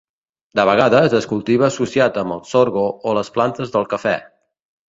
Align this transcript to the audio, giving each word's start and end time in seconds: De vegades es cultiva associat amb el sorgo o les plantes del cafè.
De 0.59 0.63
vegades 0.69 1.15
es 1.19 1.27
cultiva 1.33 1.67
associat 1.69 2.19
amb 2.23 2.37
el 2.39 2.43
sorgo 2.55 2.87
o 3.11 3.15
les 3.19 3.33
plantes 3.37 3.75
del 3.77 3.87
cafè. 3.93 4.19